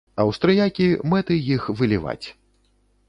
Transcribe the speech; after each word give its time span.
Аўстрыякі 0.21 0.87
мэты 1.11 1.37
іх 1.57 1.69
выліваць. 1.83 2.27